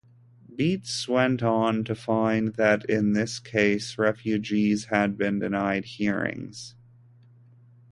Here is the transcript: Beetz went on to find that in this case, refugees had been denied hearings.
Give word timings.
Beetz 0.55 1.07
went 1.07 1.43
on 1.43 1.83
to 1.83 1.93
find 1.93 2.55
that 2.55 2.83
in 2.89 3.13
this 3.13 3.37
case, 3.37 3.99
refugees 3.99 4.85
had 4.85 5.15
been 5.15 5.37
denied 5.37 5.85
hearings. 5.85 6.73